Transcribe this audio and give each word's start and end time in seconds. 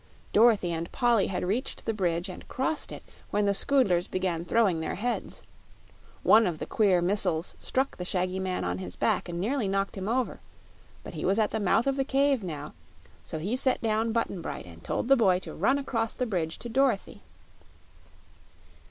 Dorothy 0.33 0.71
and 0.71 0.91
Polly 0.91 1.27
had 1.27 1.45
reached 1.45 1.85
the 1.85 1.93
bridge 1.93 2.27
and 2.27 2.47
crossed 2.47 2.91
it 2.91 3.03
when 3.29 3.45
the 3.45 3.53
Scoodlers 3.53 4.07
began 4.07 4.43
throwing 4.43 4.79
their 4.79 4.95
heads. 4.95 5.43
One 6.23 6.47
of 6.47 6.57
the 6.57 6.65
queer 6.65 7.03
missiles 7.03 7.53
struck 7.59 7.97
the 7.97 8.03
shaggy 8.03 8.39
man 8.39 8.63
on 8.63 8.79
his 8.79 8.95
back 8.95 9.29
and 9.29 9.39
nearly 9.39 9.67
knocked 9.67 9.95
him 9.95 10.09
over; 10.09 10.39
but 11.03 11.13
he 11.13 11.23
was 11.23 11.37
at 11.37 11.51
the 11.51 11.59
mouth 11.59 11.85
of 11.85 11.97
the 11.97 12.03
cave 12.03 12.41
now, 12.43 12.73
so 13.23 13.37
he 13.37 13.55
set 13.55 13.79
down 13.83 14.11
Button 14.11 14.41
Bright 14.41 14.65
and 14.65 14.83
told 14.83 15.07
the 15.07 15.15
boy 15.15 15.37
to 15.37 15.53
run 15.53 15.77
across 15.77 16.15
the 16.15 16.25
bridge 16.25 16.57
to 16.57 16.67
Dorothy. 16.67 17.21